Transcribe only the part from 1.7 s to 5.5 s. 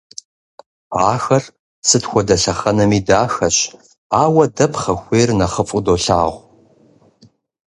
сыт хуэдэ лъэхъэнэми дахэщ, ауэ дэ пхъэхуейр